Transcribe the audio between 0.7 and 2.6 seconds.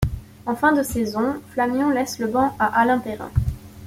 de saison, Flamion laisse le banc